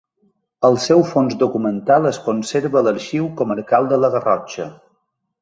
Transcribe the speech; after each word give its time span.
El 0.69 0.77
seu 0.85 1.03
fons 1.09 1.35
documental 1.43 2.07
es 2.13 2.19
conserva 2.31 2.81
a 2.81 2.83
l'Arxiu 2.89 3.29
Comarcal 3.43 3.93
de 3.93 4.01
la 4.07 4.13
Garrotxa. 4.17 4.69